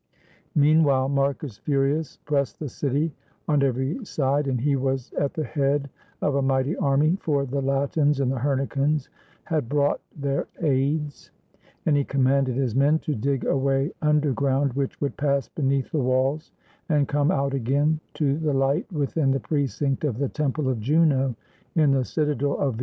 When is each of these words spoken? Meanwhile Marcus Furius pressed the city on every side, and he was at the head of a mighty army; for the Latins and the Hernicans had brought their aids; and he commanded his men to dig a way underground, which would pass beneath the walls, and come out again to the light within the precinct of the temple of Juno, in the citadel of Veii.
Meanwhile 0.55 1.09
Marcus 1.09 1.59
Furius 1.59 2.17
pressed 2.25 2.57
the 2.57 2.67
city 2.67 3.13
on 3.47 3.61
every 3.61 4.03
side, 4.03 4.47
and 4.47 4.59
he 4.59 4.75
was 4.75 5.13
at 5.13 5.35
the 5.35 5.43
head 5.43 5.91
of 6.23 6.33
a 6.33 6.41
mighty 6.41 6.75
army; 6.77 7.17
for 7.21 7.45
the 7.45 7.61
Latins 7.61 8.19
and 8.19 8.31
the 8.31 8.39
Hernicans 8.39 9.09
had 9.43 9.69
brought 9.69 10.01
their 10.15 10.47
aids; 10.59 11.29
and 11.85 11.95
he 11.95 12.03
commanded 12.03 12.55
his 12.55 12.73
men 12.75 12.97
to 12.97 13.13
dig 13.13 13.45
a 13.45 13.55
way 13.55 13.91
underground, 14.01 14.73
which 14.73 14.99
would 15.01 15.15
pass 15.17 15.49
beneath 15.49 15.91
the 15.91 15.99
walls, 15.99 16.51
and 16.89 17.07
come 17.07 17.29
out 17.29 17.53
again 17.53 17.99
to 18.15 18.39
the 18.39 18.53
light 18.53 18.91
within 18.91 19.29
the 19.29 19.39
precinct 19.39 20.03
of 20.03 20.17
the 20.17 20.29
temple 20.29 20.67
of 20.67 20.79
Juno, 20.79 21.35
in 21.75 21.91
the 21.91 22.03
citadel 22.03 22.57
of 22.57 22.73
Veii. 22.77 22.79